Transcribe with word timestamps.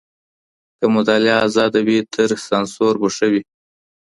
که 0.77 0.85
مطالعه 0.95 1.35
ازاده 1.47 1.79
وي 1.87 1.97
تر 2.13 2.29
سانسور 2.47 2.93
به 3.01 3.07
ښه 3.15 3.27
وي. 3.31 3.41